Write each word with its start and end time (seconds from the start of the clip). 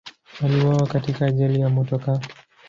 Aliuawa 0.43 0.87
katika 0.87 1.25
ajali 1.25 1.61
ya 1.61 1.69
motokaa. 1.69 2.19